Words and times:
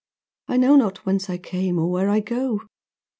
I 0.47 0.57
know 0.57 0.75
not 0.77 1.05
whence 1.05 1.29
I 1.29 1.37
came, 1.37 1.77
or 1.77 1.85
where 1.91 2.09
I 2.09 2.21
go. 2.21 2.61